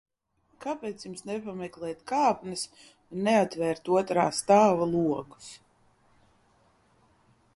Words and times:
Kāpēc 0.63 1.03
jums 1.07 1.19
nepameklēt 1.29 1.99
kāpnes 2.11 2.63
un 2.87 3.21
neatvērt 3.29 3.93
otrā 3.99 4.25
stāva 4.39 4.87
logus? 4.93 5.53